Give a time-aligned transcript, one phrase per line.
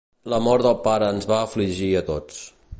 [0.33, 2.45] La mort del pare ens va afligir a tots.